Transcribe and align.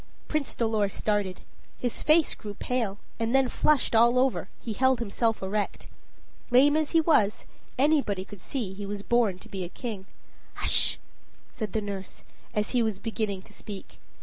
Prince 0.27 0.55
Dolor 0.55 0.89
started. 0.89 1.41
His 1.77 2.01
face 2.01 2.33
grew 2.33 2.55
pale, 2.55 2.97
and 3.19 3.35
then 3.35 3.47
flushed 3.47 3.93
all 3.95 4.17
over; 4.17 4.49
he 4.59 4.73
held 4.73 4.97
himself 4.97 5.43
erect. 5.43 5.85
Lame 6.49 6.75
as 6.75 6.89
he 6.89 6.99
was, 6.99 7.45
anybody 7.77 8.25
could 8.25 8.41
see 8.41 8.73
he 8.73 8.87
was 8.87 9.03
born 9.03 9.37
to 9.37 9.47
be 9.47 9.63
a 9.63 9.69
king. 9.69 10.07
"Hush!" 10.55 10.97
said 11.51 11.73
the 11.73 11.81
nurse, 11.81 12.23
as 12.51 12.71
he 12.71 12.81
was 12.81 12.97
beginning 12.97 13.43
to 13.43 13.53
speak. 13.53 13.99